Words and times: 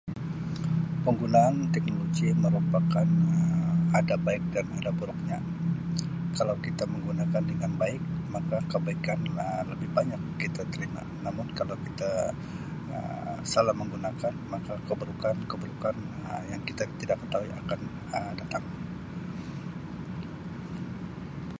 Penggunaan 1.05 1.55
teknologi 1.73 2.29
merupakan 2.43 3.05
Um 3.05 3.93
ada 3.99 4.15
baik 4.25 4.41
dan 4.55 4.65
ada 4.77 4.89
buruknya 4.99 5.37
kalau 6.37 6.55
kita 6.65 6.83
menggunakan 6.93 7.43
dengan 7.51 7.69
baik 7.81 8.01
maka 8.33 8.57
kebaikan 8.71 9.19
Um 9.41 9.63
lebih 9.73 9.89
banyak 9.97 10.17
kita 10.41 10.61
terima 10.73 11.01
namun 11.25 11.47
kalau 11.57 11.75
kita 11.87 12.11
Um 12.93 13.37
salah 13.53 13.73
menggunakan 13.81 14.33
maka 14.53 14.73
keburukan 14.89 15.35
keburukan 15.51 15.93
Um 16.31 16.43
yang 16.51 16.61
kita 16.69 16.81
tidak 16.99 17.17
ketahui 17.21 17.51
akan 17.61 17.79
Um 18.17 18.33
datang. 18.41 18.65